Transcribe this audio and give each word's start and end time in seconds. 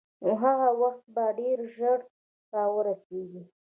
نو 0.23 0.31
هغه 0.43 0.69
وخت 0.81 1.03
به 1.15 1.23
ډېر 1.39 1.59
ژر 1.75 1.99
را 2.53 2.65
ورسېږي. 2.75 3.41